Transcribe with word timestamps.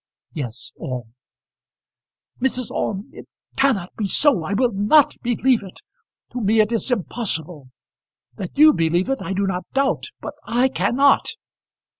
"Yes, 0.33 0.71
all." 0.77 1.09
"Mrs. 2.41 2.71
Orme, 2.71 3.11
it 3.13 3.27
cannot 3.55 3.95
be 3.95 4.07
so. 4.07 4.41
I 4.41 4.53
will 4.55 4.71
not 4.71 5.15
believe 5.21 5.61
it. 5.61 5.79
To 6.31 6.41
me 6.41 6.59
it 6.59 6.71
is 6.71 6.89
impossible. 6.89 7.69
That 8.35 8.57
you 8.57 8.73
believe 8.73 9.09
it 9.09 9.19
I 9.21 9.33
do 9.33 9.45
not 9.45 9.71
doubt, 9.75 10.05
but 10.19 10.33
I 10.43 10.69
cannot. 10.69 11.27